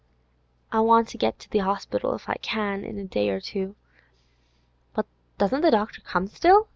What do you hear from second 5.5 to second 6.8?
the doctor come still?